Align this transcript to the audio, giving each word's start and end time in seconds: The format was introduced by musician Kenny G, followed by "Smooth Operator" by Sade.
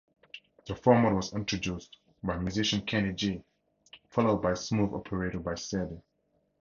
The 0.65 0.75
format 0.75 1.13
was 1.13 1.31
introduced 1.31 1.99
by 2.23 2.35
musician 2.35 2.81
Kenny 2.87 3.13
G, 3.13 3.43
followed 4.09 4.41
by 4.41 4.55
"Smooth 4.55 4.95
Operator" 4.95 5.37
by 5.37 5.53
Sade. 5.53 6.01